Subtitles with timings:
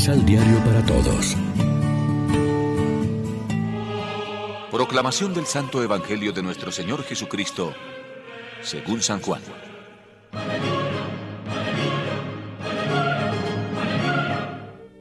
[0.00, 1.36] Misal Diario para Todos.
[4.70, 7.74] Proclamación del Santo Evangelio de nuestro Señor Jesucristo,
[8.62, 9.42] según San Juan.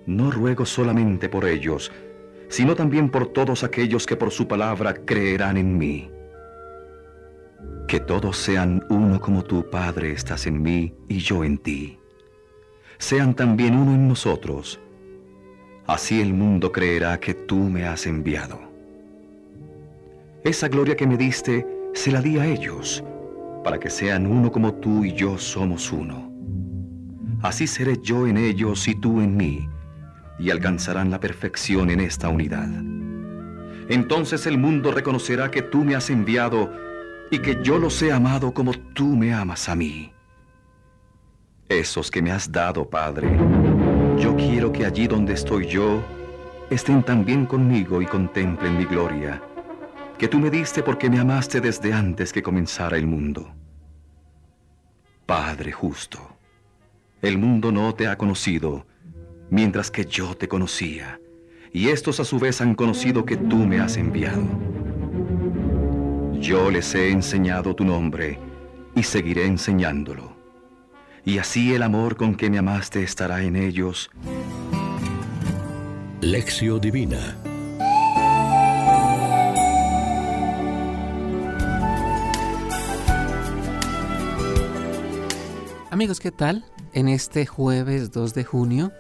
[0.06, 1.94] No ruego solamente por ellos,
[2.50, 6.12] sino también por todos aquellos que por su palabra creerán en mí.
[7.88, 11.98] Que todos sean uno como tu Padre estás en mí y yo en ti.
[12.98, 14.78] Sean también uno en nosotros.
[15.90, 18.60] Así el mundo creerá que tú me has enviado.
[20.44, 21.66] Esa gloria que me diste,
[21.96, 23.04] se la di a ellos,
[23.64, 26.32] para que sean uno como tú y yo somos uno.
[27.42, 29.68] Así seré yo en ellos y tú en mí
[30.38, 32.70] y alcanzarán la perfección en esta unidad.
[33.90, 36.72] Entonces el mundo reconocerá que tú me has enviado
[37.32, 40.14] y que yo los he amado como tú me amas a mí.
[41.68, 43.40] Esos que me has dado, Padre,
[44.20, 46.04] yo quiero que allí donde estoy yo,
[46.70, 49.42] estén también conmigo y contemplen mi gloria,
[50.18, 53.56] que tú me diste porque me amaste desde antes que comenzara el mundo.
[55.26, 56.20] Padre justo,
[57.22, 58.86] el mundo no te ha conocido,
[59.50, 61.20] mientras que yo te conocía,
[61.72, 64.44] y estos a su vez han conocido que tú me has enviado.
[66.34, 68.38] Yo les he enseñado tu nombre
[68.96, 70.29] y seguiré enseñándolo.
[71.26, 74.10] Y así el amor con que me amaste estará en ellos.
[76.22, 77.38] Lección Divina
[85.92, 86.64] Amigos, ¿qué tal?
[86.94, 88.92] En este jueves 2 de junio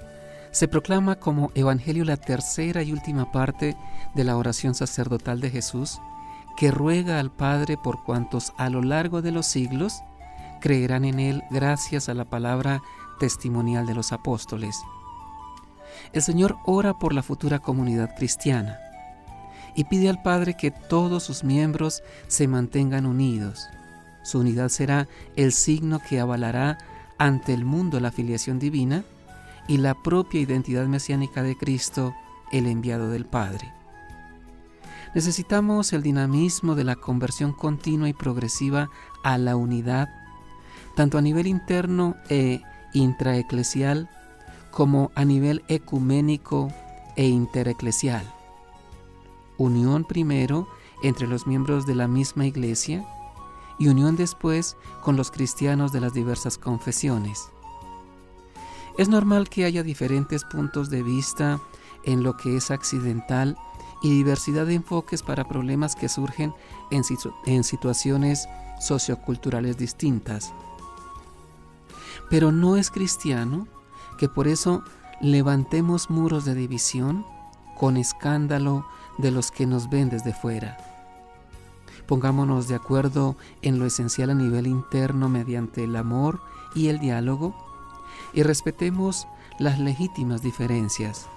[0.52, 3.78] se proclama como Evangelio la tercera y última parte
[4.16, 6.02] de la oración sacerdotal de Jesús,
[6.58, 10.02] que ruega al Padre por cuantos a lo largo de los siglos
[10.60, 12.82] creerán en Él gracias a la palabra
[13.20, 14.78] testimonial de los apóstoles.
[16.14, 18.80] El Señor ora por la futura comunidad cristiana
[19.75, 23.68] y pide al Padre que todos sus miembros se mantengan unidos.
[24.24, 26.78] Su unidad será el signo que avalará
[27.18, 29.03] ante el mundo la filiación divina
[29.68, 32.16] y la propia identidad mesiánica de Cristo,
[32.52, 33.72] el enviado del Padre.
[35.14, 38.90] Necesitamos el dinamismo de la conversión continua y progresiva
[39.24, 40.09] a la unidad,
[41.00, 42.62] tanto a nivel interno e
[42.92, 44.10] intraeclesial
[44.70, 46.74] como a nivel ecuménico
[47.16, 48.30] e intereclesial.
[49.58, 50.68] Unión primero
[51.02, 53.08] entre los miembros de la misma iglesia
[53.80, 57.48] y unión después con los cristianos de las diversas confesiones.
[58.98, 61.62] Es normal que haya diferentes puntos de vista
[62.04, 63.56] en lo que es accidental
[64.04, 66.54] y diversidad de enfoques para problemas que surgen
[66.92, 68.50] en, situaciones
[68.81, 70.54] socioculturales distintas.
[72.29, 73.67] Pero no es cristiano
[74.17, 74.84] que por eso
[75.22, 77.25] levantemos muros de división
[77.78, 78.85] con escándalo
[79.17, 80.78] de los que nos ven desde fuera.
[82.07, 86.41] Pongámonos de acuerdo en lo esencial a nivel interno mediante el amor
[86.73, 87.56] y el diálogo
[88.34, 89.28] y respetemos
[89.59, 91.28] las legítimas diferencias.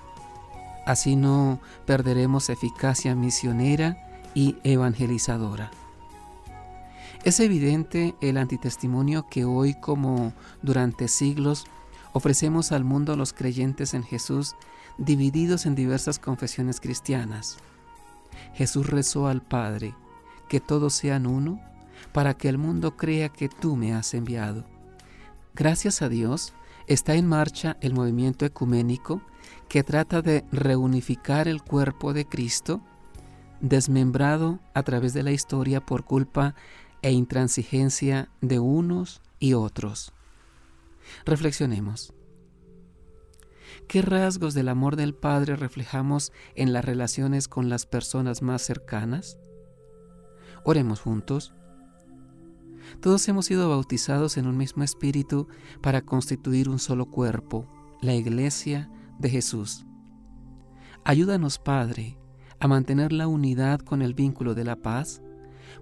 [0.86, 3.96] Así no perderemos eficacia misionera
[4.34, 5.70] y evangelizadora.
[7.24, 11.66] Es evidente el antitestimonio que hoy como durante siglos
[12.12, 14.56] ofrecemos al mundo los creyentes en Jesús
[14.98, 17.58] divididos en diversas confesiones cristianas.
[18.54, 19.94] Jesús rezó al Padre,
[20.48, 21.60] que todos sean uno,
[22.12, 24.64] para que el mundo crea que tú me has enviado.
[25.54, 26.52] Gracias a Dios,
[26.88, 29.22] está en marcha el movimiento ecuménico
[29.68, 32.80] que trata de reunificar el cuerpo de Cristo,
[33.60, 36.56] desmembrado a través de la historia por culpa
[37.02, 40.12] e intransigencia de unos y otros.
[41.24, 42.14] Reflexionemos.
[43.88, 49.38] ¿Qué rasgos del amor del Padre reflejamos en las relaciones con las personas más cercanas?
[50.64, 51.52] Oremos juntos.
[53.00, 55.48] Todos hemos sido bautizados en un mismo espíritu
[55.80, 57.66] para constituir un solo cuerpo,
[58.00, 59.86] la iglesia de Jesús.
[61.04, 62.18] Ayúdanos, Padre,
[62.60, 65.22] a mantener la unidad con el vínculo de la paz,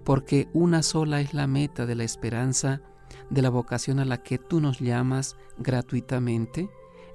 [0.03, 2.81] porque una sola es la meta de la esperanza
[3.29, 6.69] de la vocación a la que tú nos llamas gratuitamente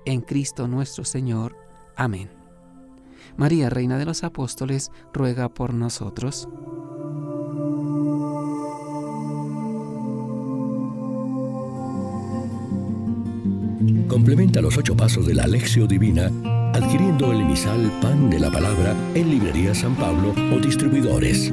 [0.04, 1.56] en Cristo nuestro Señor.
[1.96, 2.30] Amén.
[3.36, 6.48] María, Reina de los Apóstoles, ruega por nosotros.
[14.08, 16.30] Complementa los ocho pasos de la Alexio Divina
[16.76, 21.52] adquiriendo el emisal Pan de la Palabra en Librería San Pablo o distribuidores.